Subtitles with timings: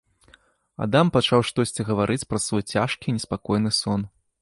[0.85, 4.01] Адам пачаў штосьці гаварыць праз свой цяжкі і неспакойны сон.